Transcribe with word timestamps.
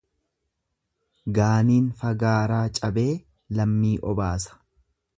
Gaaniin 1.39 1.91
fagaaraa 2.01 2.65
cabee 2.81 3.07
lammii 3.61 3.97
obaasa. 4.15 4.61